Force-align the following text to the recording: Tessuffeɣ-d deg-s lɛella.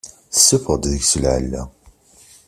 Tessuffeɣ-d 0.33 0.83
deg-s 0.91 1.13
lɛella. 1.21 1.63